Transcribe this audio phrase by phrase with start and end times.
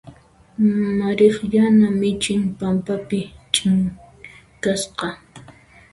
[0.99, 3.19] Mariq yana michin pampapi
[3.53, 5.07] chinkasqa.